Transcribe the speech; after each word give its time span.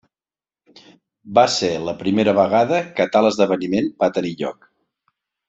Va 1.37 1.43
ser 1.55 1.69
la 1.89 1.93
primera 1.99 2.33
vegada 2.39 2.81
que 3.01 3.07
tal 3.17 3.29
esdeveniment 3.33 3.93
va 4.05 4.11
tenir 4.19 4.35
lloc. 4.43 4.69